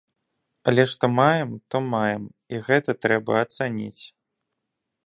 Але 0.71 0.85
што 0.93 1.05
маем, 1.17 1.51
то 1.75 1.83
маем, 1.93 2.23
і 2.55 2.63
гэта 2.71 2.91
трэба 3.05 3.39
ацаніць! 3.45 4.03